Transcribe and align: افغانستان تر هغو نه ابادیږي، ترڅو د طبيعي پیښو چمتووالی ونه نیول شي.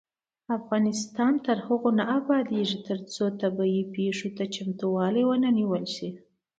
افغانستان 0.57 1.33
تر 1.45 1.57
هغو 1.67 1.89
نه 1.99 2.03
ابادیږي، 2.17 2.77
ترڅو 2.87 3.23
د 3.29 3.33
طبيعي 3.41 3.81
پیښو 3.95 4.27
چمتووالی 4.55 5.23
ونه 5.25 5.49
نیول 5.57 5.85
شي. 5.95 6.09